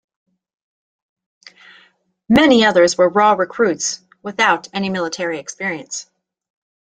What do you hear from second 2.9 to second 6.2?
were raw recruits without any military experience.